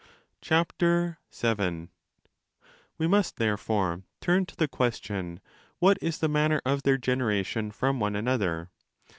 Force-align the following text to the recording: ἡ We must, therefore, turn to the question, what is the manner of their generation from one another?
ἡ 0.41 1.89
We 2.97 3.05
must, 3.05 3.35
therefore, 3.37 4.01
turn 4.19 4.47
to 4.47 4.55
the 4.55 4.67
question, 4.67 5.39
what 5.77 5.99
is 6.01 6.17
the 6.17 6.27
manner 6.27 6.59
of 6.65 6.81
their 6.81 6.97
generation 6.97 7.69
from 7.69 7.99
one 7.99 8.15
another? 8.15 8.71